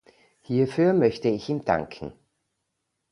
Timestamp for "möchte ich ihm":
0.93-1.63